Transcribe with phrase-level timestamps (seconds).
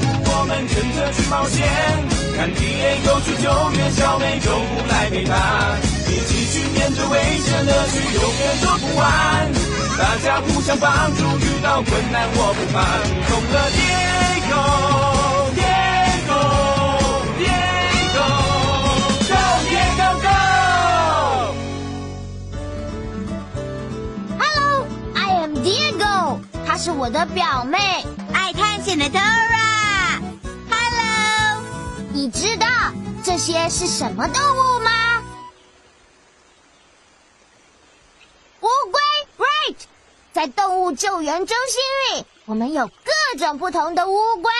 [0.00, 1.58] 务，我们跟着去冒险。
[2.36, 3.46] 看 Diego 去救
[3.76, 5.32] 援，小美就不来陪伴，
[6.08, 9.02] 一起去面对危险乐趣，永远走不完。
[9.98, 12.76] 大家互相帮助，遇到困难我不怕。
[13.28, 14.50] 懂了，Diego。
[14.50, 15.09] Diego
[26.82, 27.76] 是我的表妹，
[28.32, 30.18] 爱探险的 Dora。
[30.70, 31.62] Hello，
[32.14, 32.66] 你知道
[33.22, 35.22] 这些是什么动物吗？
[38.60, 39.00] 乌龟
[39.36, 39.76] ，right。
[40.32, 44.50] 在动物救援中心里，我们有各种不同的乌龟。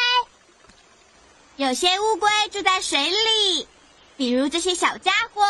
[1.57, 3.67] 有些乌龟住在水里，
[4.19, 5.43] 比如这些小家伙。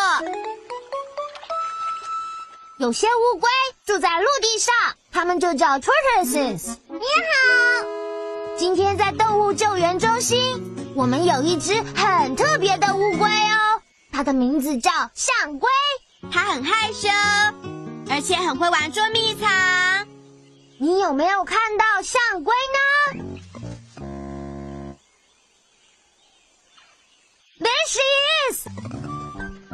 [2.79, 3.51] 有些乌龟
[3.85, 4.73] 住在陆地上，
[5.13, 6.77] 它们就叫 tortoises。
[6.89, 7.87] 你好，
[8.57, 10.39] 今天在动物救援中心，
[10.95, 15.69] 我们有一只很特别的乌龟哦，它的名字叫象龟。
[16.31, 17.09] 它很害羞，
[18.11, 19.49] 而且很会玩捉迷藏。
[20.79, 23.25] 你有没有看到象龟呢
[27.59, 28.01] ？There she
[28.51, 28.67] is。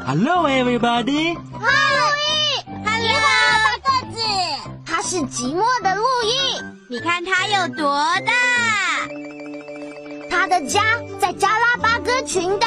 [0.06, 1.36] Hello, everybody.
[1.58, 2.64] 嗨，路易，
[3.00, 3.20] 你好，
[3.64, 4.16] 大个子。
[5.06, 8.32] 是寂寞的路易，你看它有多大？
[10.28, 10.82] 它的家
[11.20, 12.66] 在加拉巴哥群岛，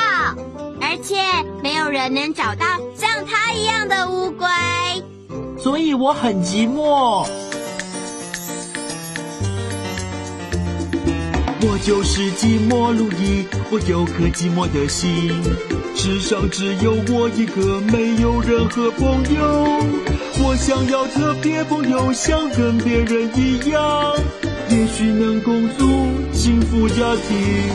[0.79, 1.17] 而且
[1.61, 2.65] 没有人能找到
[2.95, 4.47] 像它一样的乌龟。
[5.61, 7.27] 所以我很寂寞。
[11.61, 15.43] 我就是寂寞路易，我有颗寂寞的心，
[15.93, 19.83] 世上只有我一个，没有任何朋友。
[20.37, 24.13] 我想要特别朋友，像跟别人一样，
[24.69, 26.95] 也许能共组幸福家
[27.27, 27.69] 庭。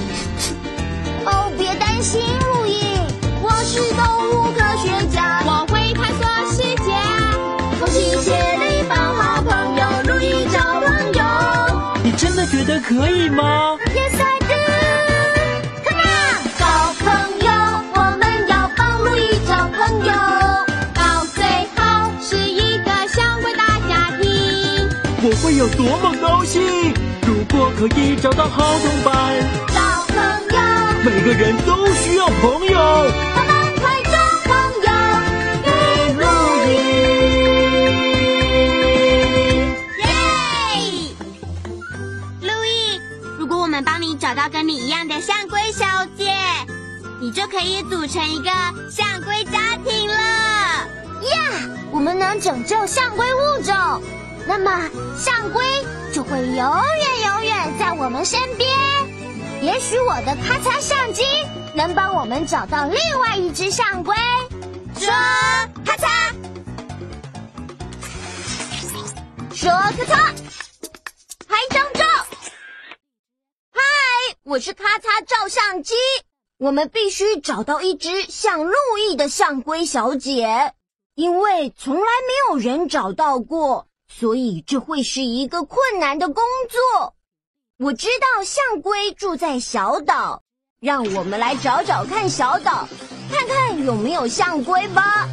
[1.26, 2.98] 哦，别担心，路易，
[3.42, 6.92] 我是动物科学家，我会探索世界，
[7.78, 9.82] 同心协力帮好朋友，
[10.12, 11.22] 路易找朋友。
[12.02, 13.76] 你真的觉得可以吗？
[25.26, 26.92] 我会有多么高兴！
[27.26, 29.34] 如果可以找到好同伴，
[29.68, 29.80] 找
[30.12, 30.14] 朋
[30.52, 30.60] 友，
[31.02, 32.78] 每个人都需要朋友。
[32.78, 34.12] 我们快找
[34.44, 34.52] 朋
[34.84, 34.92] 友，
[35.64, 36.22] 给路
[36.68, 36.68] 易。
[40.02, 40.06] 耶！
[42.42, 43.00] 路易，
[43.38, 45.86] 如果我们帮你找到跟你一样的象龟小
[46.18, 46.34] 姐，
[47.18, 48.50] 你就可以组成一个
[48.90, 50.14] 象龟家庭了。
[50.14, 51.38] 呀，
[51.90, 53.74] 我们能拯救象龟物种，
[54.46, 55.64] 那么象龟
[56.12, 58.70] 就会永远永远在我们身边。
[59.62, 61.22] 也许我的咔嚓相机
[61.74, 64.14] 能帮我们找到另外一只象龟。
[64.96, 65.08] 说
[65.84, 66.34] 咔嚓，
[69.54, 70.34] 说咔嚓，
[71.48, 72.04] 拍张照。
[73.72, 73.80] 嗨，
[74.44, 75.94] 我是咔嚓照相机。
[76.58, 78.74] 我们必须找到一只像路
[79.08, 80.74] 易的象龟小姐，
[81.14, 87.14] 因为从来没有人找到过，所以这会是一个困难的工作。
[87.78, 90.44] 我知道象龟住在小岛，
[90.78, 92.88] 让我们来找找看小岛，
[93.28, 95.28] 看看有没有象龟吧。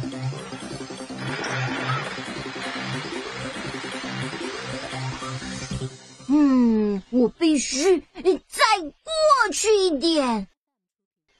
[6.28, 10.48] 嗯，我必须再过去一点，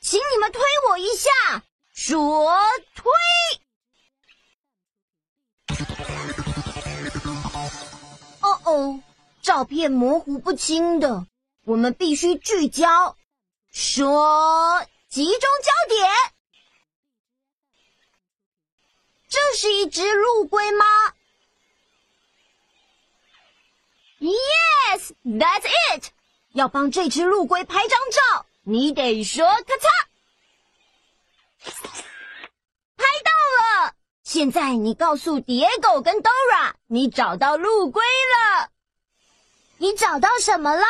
[0.01, 0.61] 请你们推
[0.91, 2.57] 我一下，说
[2.95, 3.11] 推。
[8.41, 9.03] 哦哦，
[9.43, 11.27] 照片模糊不清的，
[11.65, 13.17] 我们必须聚焦，
[13.71, 16.11] 说集中焦点。
[19.29, 20.85] 这是一只陆龟吗
[24.21, 25.65] ？Yes, that's
[25.95, 26.11] it。
[26.53, 29.89] 要帮这只陆龟拍张照，你得说咔嚓。
[34.33, 38.71] 现在你告诉蝶狗跟 Dora，你找到陆龟了。
[39.77, 40.83] 你找到什么了？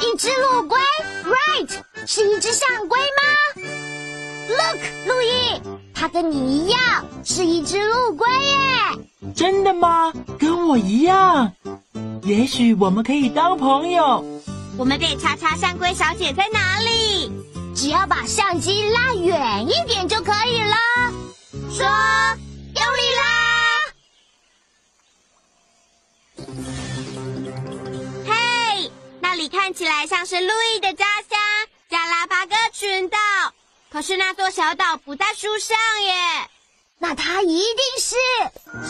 [0.00, 0.78] 一只陆龟
[1.24, 3.62] ，Right，是一只象龟吗
[4.48, 5.60] ？Look，陆毅，
[5.94, 9.32] 它跟你一样是一只陆龟耶。
[9.36, 10.10] 真的吗？
[10.38, 11.52] 跟我一样？
[12.22, 14.24] 也许我们可以当朋友。
[14.78, 17.30] 我们得查查象龟小姐在哪里。
[17.80, 20.74] 只要把相机拉远一点就可以了。
[21.70, 21.86] 说，
[22.74, 23.22] 用力拉！
[28.26, 28.90] 嘿，
[29.20, 31.38] 那里看起来像是路易的家乡——
[31.88, 33.16] 加拉巴哥群岛。
[33.92, 36.14] 可是那座小岛不在书上耶。
[36.98, 38.16] 那它一定是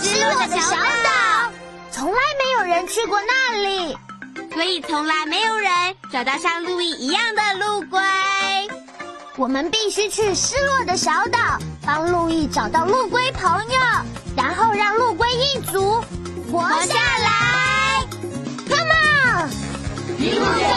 [0.03, 1.53] 失落的小岛，
[1.93, 3.99] 从来没有人去过那里，
[4.55, 8.01] 所以从来没有人找到像路易一样的陆龟。
[9.39, 11.39] 我们必须去失落的小岛，
[11.87, 13.79] 帮路易找到陆龟朋友，
[14.37, 16.03] 然后让陆龟一族
[16.51, 18.05] 活下来。
[18.69, 20.68] Come on！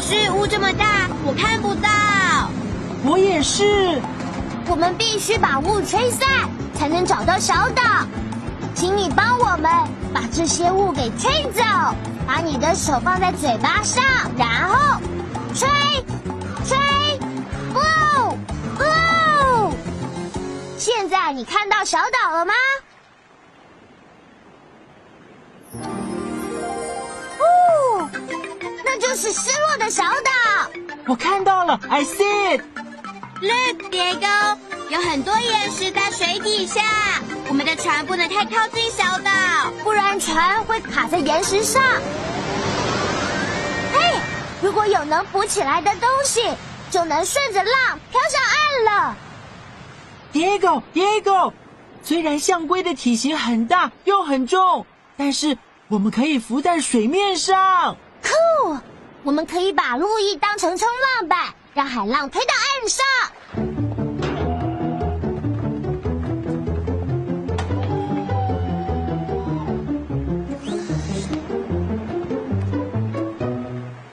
[0.00, 1.88] 是雾这么大，我看不到。
[3.04, 4.00] 我也是。
[4.66, 6.26] 我们必须把雾吹散，
[6.74, 7.82] 才能找到小岛。
[8.74, 9.70] 请你帮我们
[10.14, 11.62] 把这些雾给吹走。
[12.26, 14.04] 把你的手放在嘴巴上，
[14.38, 15.00] 然后
[15.52, 15.68] 吹，
[16.64, 16.78] 吹
[17.74, 18.38] 哦
[18.78, 19.72] 哦。
[20.78, 22.54] 现在你看到小岛了吗？
[29.10, 30.70] 就是失落的小岛。
[31.08, 32.62] 我看到了，I see it。
[33.40, 34.56] Look，Diego，，
[34.88, 36.80] 有很多岩石在水底下。
[37.48, 39.32] 我们的船不能太靠近小岛，
[39.82, 41.82] 不然船会卡在岩石上。
[43.92, 44.20] 嘿，
[44.62, 46.48] 如果有能浮起来的东西，
[46.88, 49.16] 就能顺着浪飘上岸了。
[50.32, 51.52] Diego，Diego，
[52.04, 54.86] 虽然象龟的体型很大又很重，
[55.16, 55.58] 但是
[55.88, 57.96] 我们可以浮在水面上。
[59.22, 61.38] 我们可以把路易当成冲浪板，
[61.74, 63.04] 让海浪推到岸上。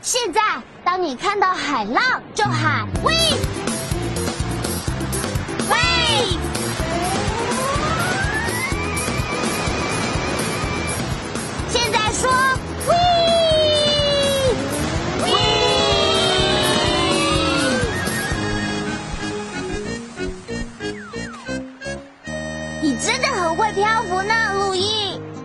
[0.01, 0.41] 现在，
[0.83, 3.13] 当你看到海浪，就喊喂
[5.69, 5.77] 喂。
[11.69, 12.29] 现在说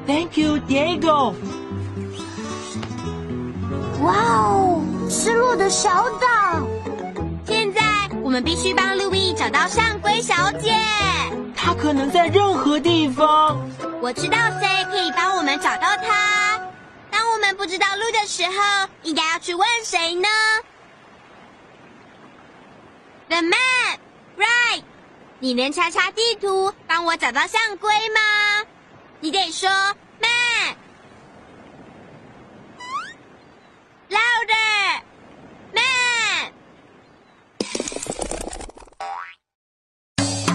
[0.06, 1.34] Thank you, Diego。
[4.02, 6.66] 哇哦，失落的小岛。
[7.46, 7.80] 现在
[8.22, 10.74] 我们必须帮路易找到上龟小姐。
[11.54, 13.60] 她可能在任何地方。
[14.00, 16.60] 我知道谁可以帮我们找到她。
[17.10, 20.28] 当我们不知道路的时候，应该要去问谁呢
[23.28, 23.98] ？The man,
[24.36, 24.82] right？
[25.38, 28.66] 你能查查地图，帮我找到象龟吗？
[29.22, 29.70] 你得说
[30.20, 30.74] map。
[34.10, 35.00] Louder!
[35.72, 36.52] Man!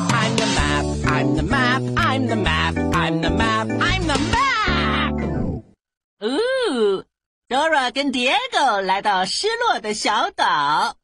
[0.09, 5.63] I'm the map, I'm the map, I'm the map, I'm the map, I'm the map.
[6.19, 7.05] 哦
[7.47, 10.97] ，Dora 跟 Diego 来到失落的小岛，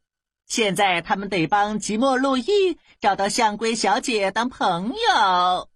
[0.48, 5.70] 现在他们得帮吉莫路易找到象龟小姐当朋友。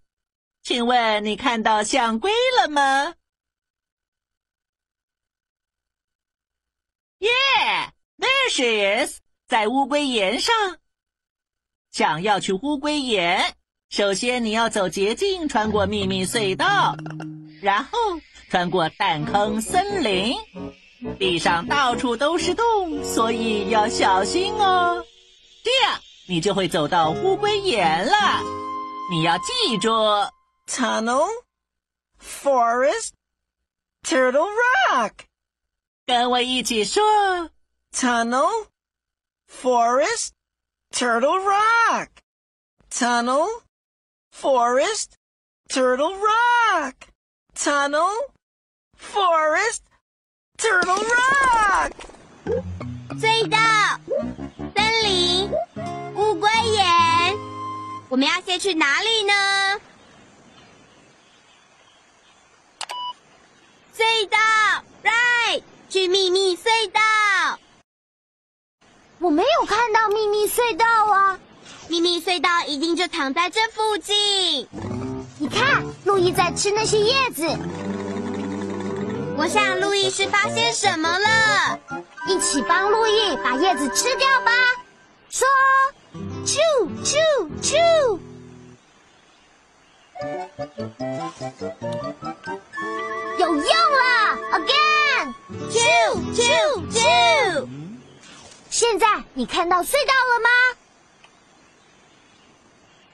[0.68, 3.14] 请问你看到象龟了吗
[7.22, 10.54] ？Yeah，there she is，在乌龟岩上。
[11.94, 13.56] 想要去乌龟岩，
[13.90, 16.98] 首先你要走捷径，穿过秘密隧道，
[17.62, 17.98] 然后
[18.50, 20.36] 穿过弹坑森林。
[21.18, 25.02] 地上到处都是洞，所以要小心哦。
[25.64, 25.98] 这样
[26.28, 28.44] 你就会走到乌龟岩了。
[29.10, 29.90] 你要记住，
[30.67, 31.29] Tunnel,
[32.19, 33.11] forest,
[34.02, 35.26] turtle rock.
[36.07, 37.02] 跟我一起说。
[37.93, 38.67] Tunnel,
[39.47, 40.31] forest,
[40.91, 42.09] turtle rock.
[42.91, 43.49] Tunnel,
[44.33, 45.12] forest,
[45.69, 46.95] turtle rock.
[47.55, 48.31] Tunnel,
[48.97, 49.83] forest,
[50.57, 51.93] turtle rock.
[53.21, 53.59] 隧道、
[54.75, 55.50] 森林、
[56.14, 57.37] 乌龟岩，
[58.09, 59.33] 我们要先去哪里呢？
[64.18, 64.38] 隧道
[65.04, 67.00] ，right，去秘密隧道。
[69.20, 71.40] 我没有看到秘密隧道啊！
[71.88, 74.68] 秘密隧道一定就躺在这附近。
[75.38, 77.44] 你看，路易在吃那些叶子，
[79.38, 81.80] 我想路易是发现什么了。
[82.28, 84.52] 一起帮路易把叶子吃掉吧。
[85.30, 85.48] 说，
[86.44, 86.58] 啾
[87.04, 87.14] 啾
[87.62, 88.20] 啾！
[93.38, 95.34] 有用了，again
[95.70, 97.67] two two two！
[98.70, 100.50] 现在你看到隧道了吗？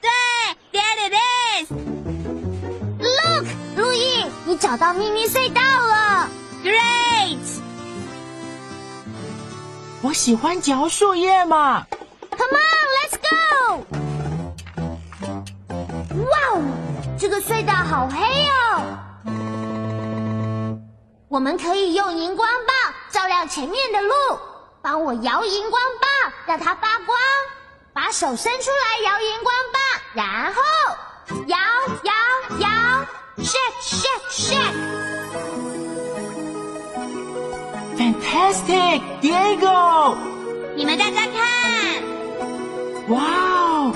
[0.00, 0.10] 对
[0.72, 1.14] ，There it
[1.60, 1.72] is。
[3.00, 6.28] Look，路易，你找到秘密隧道了。
[6.62, 7.60] Great！
[10.00, 11.86] 我喜欢嚼树叶嘛。
[12.30, 13.84] Come on，let's go！
[16.24, 16.62] 哇哦，
[17.18, 18.98] 这个隧道好黑哦。
[21.34, 24.14] 我们可以用荧光棒照亮前面的路，
[24.80, 27.18] 帮我摇荧光棒，让它发光。
[27.92, 30.62] 把手伸出来摇荧光棒，然后
[31.48, 31.58] 摇
[32.04, 32.12] 摇
[32.60, 32.68] 摇
[33.38, 34.76] ，shake shake shake。
[37.98, 40.14] Fantastic, Diego！
[40.76, 42.00] 你们大家看，
[43.08, 43.92] 哇哦，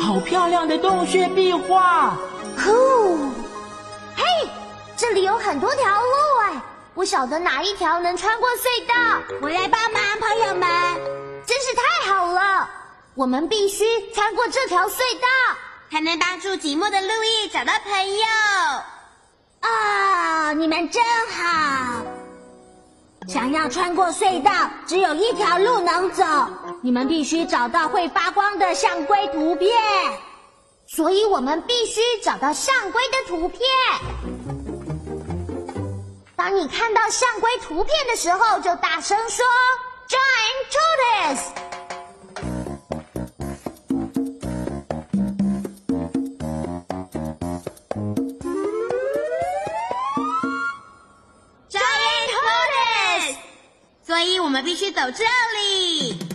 [0.00, 2.16] 好漂亮的洞穴壁画！
[2.56, 3.34] 酷！
[5.00, 6.62] 这里有很多条路哎，
[6.94, 8.94] 不晓得哪一条能穿过隧道。
[9.40, 10.68] 我来帮忙，朋友们。
[11.46, 12.68] 真是太好了！
[13.14, 15.56] 我们必须穿过这条隧道
[15.90, 17.08] 才能帮助寂寞的路。
[17.24, 18.26] 易找到朋友。
[19.60, 20.52] 啊！
[20.52, 22.02] 你们真好。
[23.26, 24.52] 想要穿过隧道，
[24.86, 25.80] 只有一条路。
[25.80, 26.26] 能走，
[26.82, 29.72] 你们必须找到会发光的象龟图片。
[30.86, 33.60] 所以我们必须找到象龟的图片。
[36.40, 39.44] 当你看到象龟图片的时候，就大声说
[40.08, 41.42] “Giant Tortoise”。
[51.68, 53.36] Giant Tortoise，
[54.02, 55.24] 所以我们必须走这
[55.58, 56.29] 里。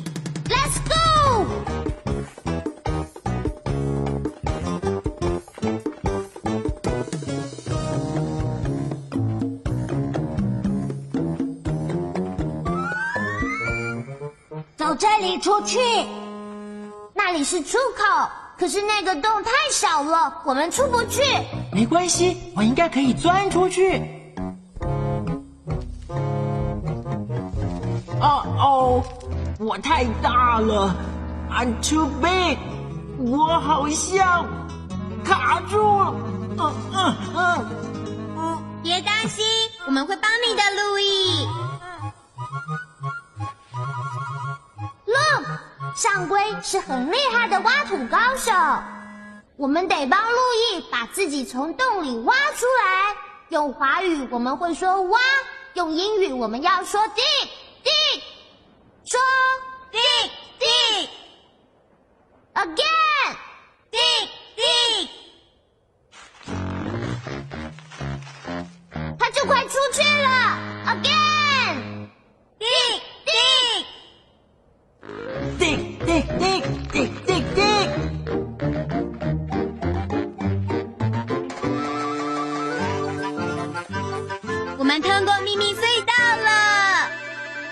[15.25, 15.79] 里出去，
[17.13, 18.29] 那里是出口，
[18.59, 21.21] 可是那个洞太小了，我们出不去。
[21.71, 23.97] 没关系，我应该可以钻出去。
[28.21, 29.03] 哦哦，
[29.59, 30.95] 我太大了
[31.51, 32.57] ，I'm too big，
[33.17, 34.45] 我好像
[35.23, 36.13] 卡住了。
[36.57, 37.15] 嗯嗯
[38.37, 39.43] 嗯，别担心，
[39.87, 41.47] 我们会帮你的，路易。
[45.95, 48.51] 上龟是很厉害的挖土高手，
[49.55, 53.15] 我们得帮路易把自己从洞里挖出来。
[53.49, 55.19] 用华语我们会说挖，
[55.73, 57.21] 用英语我们要说 dig
[57.83, 58.21] dig，
[59.05, 59.19] 说
[59.93, 59.99] dig
[60.59, 61.07] dig
[62.55, 63.35] again。
[63.91, 63.99] dig
[64.57, 65.07] dig，
[69.17, 72.09] 它就快出去了，again。
[72.59, 73.01] dig，
[76.15, 76.61] 滴滴
[76.93, 77.61] 滴滴滴滴。
[84.77, 87.09] 我们通过秘密隧道了。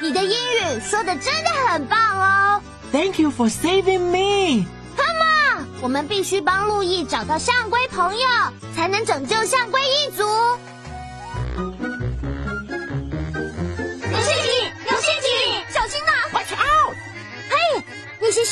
[0.01, 4.65] 你的英语说的真的很棒哦 Thank you for saving me。
[4.97, 8.27] ，Come on，我们必须帮路易找到象龟朋友，
[8.75, 10.25] 才能拯救象龟一族。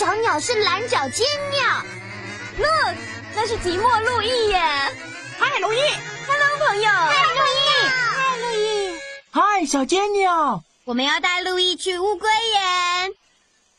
[0.02, 1.62] 小鸟是蓝脚尖鸟。
[2.58, 2.98] Look，
[3.36, 4.60] 那那是寂寞路易耶！
[5.40, 5.80] 嗨，路易
[6.28, 6.90] ，Hello，朋友。
[6.90, 9.00] 嗨，路易，嗨，路易，
[9.32, 13.14] 嗨，小尖鸟，我们要带路易去乌龟岩。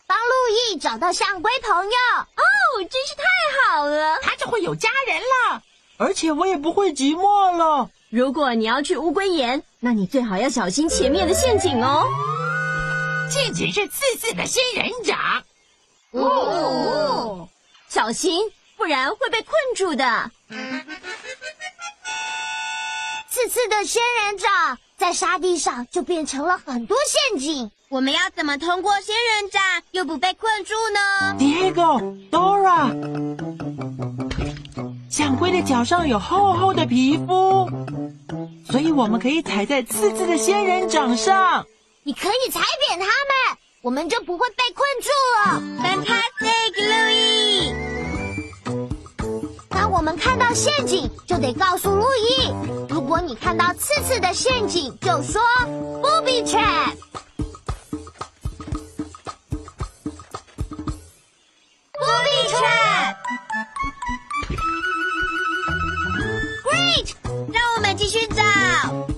[0.07, 0.35] 帮路
[0.71, 2.43] 易找到象龟朋友哦，
[2.79, 4.19] 真是太好了！
[4.23, 5.63] 他就会有家人了。
[5.97, 7.91] 而且我也不会寂寞了。
[8.11, 12.09] 如果你要去乌龟岩，那你最好要小心前面的陷阱哦。
[13.29, 15.19] 陷阱是刺刺的仙人掌，
[16.13, 17.49] 哦，
[17.89, 20.31] 小心，不然会被困住的。
[23.29, 26.97] 刺刺的仙人掌在沙地上就变成了很多
[27.31, 27.71] 陷阱。
[27.89, 32.91] 我们要怎么通过仙人掌又不被困住呢？Diego、Dora，
[35.11, 37.71] 象龟的脚上有厚厚的皮肤，
[38.71, 41.67] 所以我们可以踩在刺刺的仙人掌上。
[42.03, 45.61] 你可以踩扁它们，我们就不会被困住了。
[45.83, 47.75] Fantastic，路易！
[49.69, 52.47] 当我们看到陷阱，就得告诉路易。
[52.89, 55.43] 如果你看到刺刺的陷阱，就说
[56.01, 56.95] booby trap。
[61.99, 63.17] booby trap。
[66.63, 67.15] Great，
[67.53, 69.12] 让我们继续找。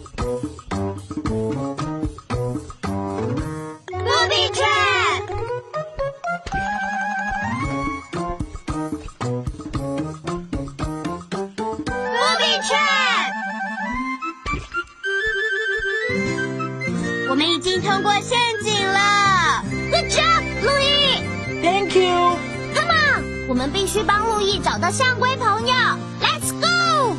[23.94, 25.72] 须帮路易找到象龟朋友。
[26.20, 27.14] Let's go！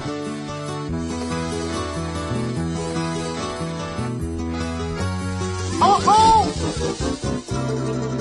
[5.80, 6.46] 哦哦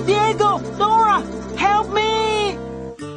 [0.06, 2.56] ，Diego、Dora，help me！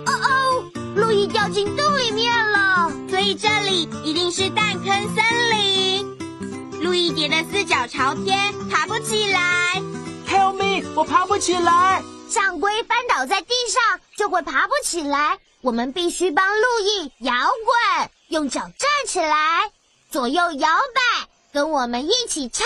[0.07, 0.63] 哦哦，
[0.95, 2.91] 路易掉进洞里面了。
[3.07, 6.17] 所以这里一定是蛋坑森林。
[6.81, 9.79] 路易叠的四脚朝天，爬不起来。
[10.27, 10.83] Help me！
[10.95, 12.01] 我爬不起来。
[12.27, 19.71] 象龟翻倒在地上就会爬不起来，我们必须帮路易摇滚，用脚站起来，
[20.09, 22.65] 左右摇摆，跟我们一起唱。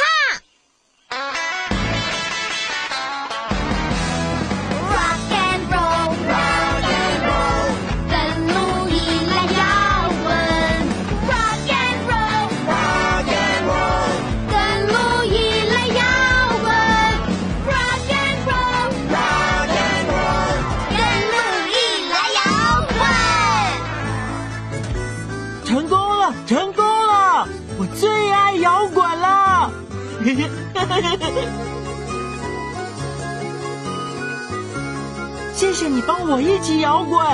[35.56, 37.26] 谢谢你帮我一起摇滚。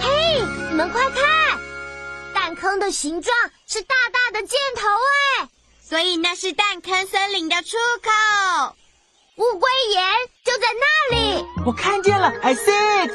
[0.00, 1.58] 嘿，你们快看，
[2.32, 4.86] 弹坑的形状是大大的箭头
[5.40, 5.48] 哎，
[5.82, 8.10] 所以那是蛋坑森林的出口。
[9.36, 10.02] 乌龟岩
[10.44, 11.44] 就在那里。
[11.66, 13.10] 我看见了，I see it。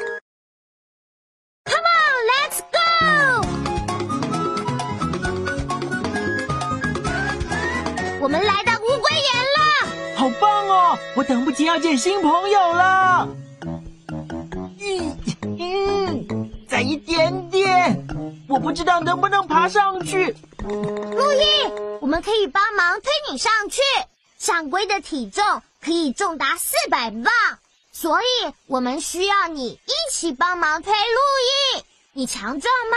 [1.64, 2.76] Come on, let's go！
[8.20, 8.73] 我们来到。
[10.24, 10.98] 好棒哦！
[11.16, 13.28] 我等不及要见新朋友了。
[14.80, 15.18] 嗯
[15.58, 18.06] 嗯，再一点点，
[18.48, 20.34] 我不知道能不能爬上去。
[20.62, 21.44] 路易，
[22.00, 23.82] 我们可以帮忙推你上去。
[24.38, 25.44] 象龟的体重
[25.82, 27.30] 可以重达四百磅，
[27.92, 31.84] 所以我们需要你一起帮忙推路易。
[32.14, 32.96] 你强壮吗？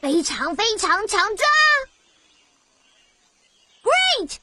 [0.00, 1.48] 非常非常强壮。
[3.84, 4.38] Great，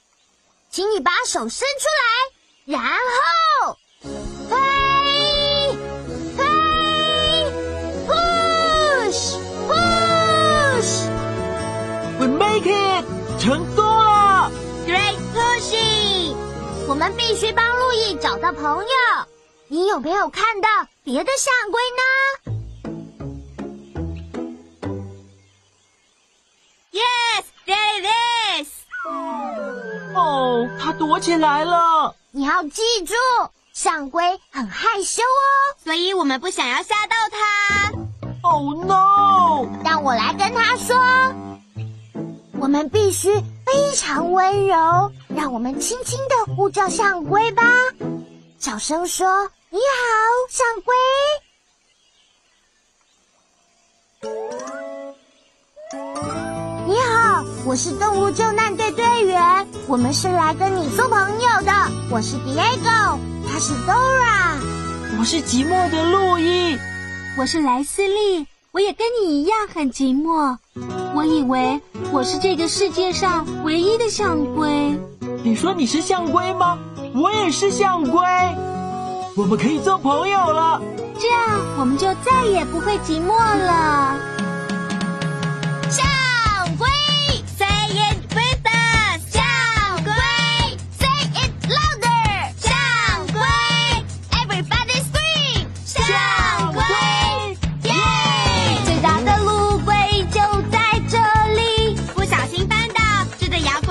[0.70, 3.78] 请你把手伸出来，然后
[4.48, 4.56] 推
[6.38, 6.40] 推
[8.08, 9.36] push
[9.68, 10.92] push。
[12.20, 13.04] We make it，
[13.40, 14.52] 成功了
[14.86, 16.36] ！！Great，pushy，
[16.88, 18.90] 我们必须帮路易找到朋友。
[19.70, 20.70] 你有没有看到
[21.04, 22.04] 别的象龟呢？
[30.84, 32.16] 它躲起来了。
[32.32, 33.14] 你要记住，
[33.72, 35.78] 象龟很害羞哦。
[35.84, 37.92] 所以我们不想要吓到它。
[38.42, 39.68] Oh no！
[39.86, 40.98] 让我来跟他说，
[42.60, 43.30] 我们必须
[43.66, 47.64] 非常温柔，让我们轻轻的呼叫象龟吧。
[48.58, 49.84] 小声说：“你好，
[50.50, 50.96] 象龟。”
[56.92, 61.72] 你好，我是动物救难队队员，我们是来跟你做朋友的。
[62.10, 64.58] 我是 Diego，他是 Dora。
[65.18, 66.78] 我是寂寞的路易。
[67.38, 70.58] 我是莱斯利，我也跟你一样很寂寞。
[71.16, 71.80] 我以为
[72.12, 75.00] 我是这个世界上唯一的象龟。
[75.46, 76.78] 你说你是象龟吗？
[77.16, 78.22] 我也是象龟，
[79.38, 80.82] 我们可以做朋友了。
[81.18, 84.18] 这样我们就再也不会寂寞了。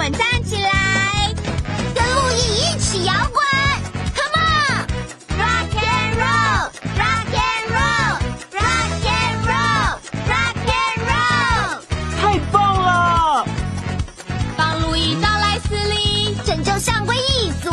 [0.00, 1.30] 滚站起来。
[1.94, 3.44] 跟路易一起摇滚
[4.16, 11.84] ，Come on，Rock and roll，Rock and roll，Rock and roll，Rock and roll。
[12.18, 13.44] 太棒了！
[14.56, 17.70] 帮路易到莱斯利，拯救象龟一族。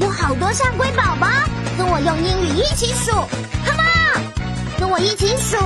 [0.00, 1.28] 有好多象龟宝宝，
[1.76, 3.10] 跟我用英语一起数
[3.66, 4.22] ，Come on，
[4.80, 5.58] 跟我一起数，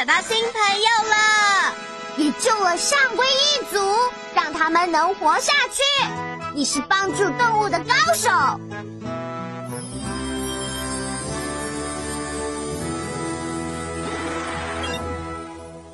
[0.00, 1.74] 找到新朋友了。
[2.16, 3.78] 也救了象龟一族，
[4.34, 5.82] 让他们能活下去。
[6.54, 8.30] 你是帮助动物的高手。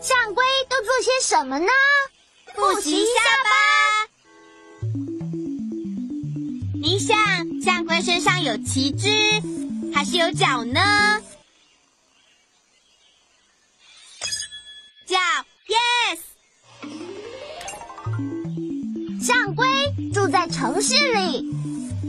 [0.01, 1.67] 象龟都做些什么呢？
[2.55, 3.11] 复习一下
[3.43, 3.51] 吧。
[6.81, 7.17] 你想，
[7.61, 9.43] 象龟身上有旗帜，
[9.93, 10.81] 还是有脚呢？
[20.13, 21.55] 住在城市里，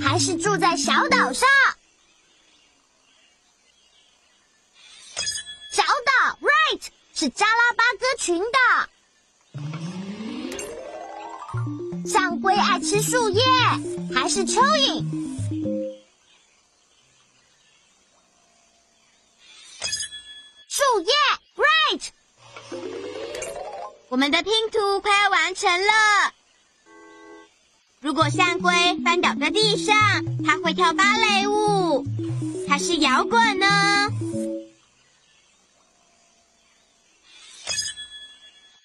[0.01, 1.47] 还是住在小岛上？
[5.71, 6.81] 小岛，right，
[7.13, 8.57] 是加拉巴哥群岛。
[12.05, 13.41] 象龟爱吃树叶，
[14.13, 15.05] 还是蚯蚓？
[20.67, 21.13] 树叶
[21.55, 22.09] ，right。
[24.09, 26.33] 我们的拼图快要完成了。
[27.99, 28.71] 如果象龟
[29.03, 29.95] 翻倒在地上，
[30.45, 32.05] 它会跳芭蕾舞，
[32.69, 33.65] 还是摇滚呢？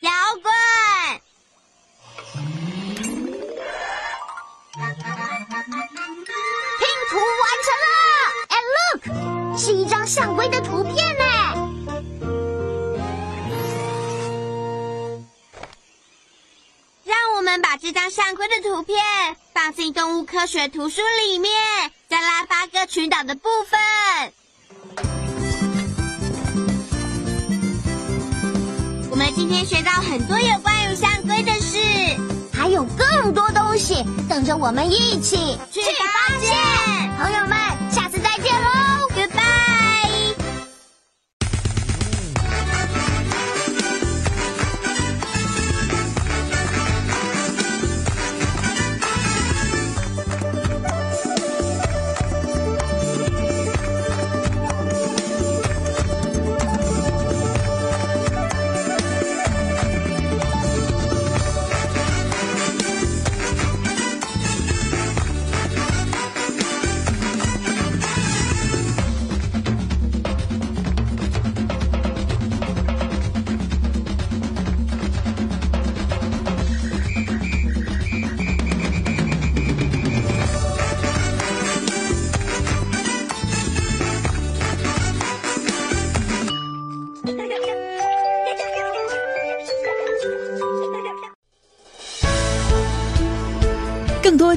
[0.01, 0.11] 摇
[0.43, 0.51] 滚。
[6.79, 7.95] 拼图完成了
[8.49, 9.03] ！And look，
[9.59, 11.22] 是一张象龟的图片呢。
[17.53, 18.97] 们把这张象龟的图片
[19.53, 21.53] 放进动物科学图书里面，
[22.09, 24.33] 在拉巴哥群岛的部分。
[29.11, 31.77] 我们今天学到很多有关于象龟的事，
[32.59, 36.57] 还有更多东西等着我们一起去发现。
[37.19, 37.59] 朋友们，
[37.91, 38.82] 下次再见喽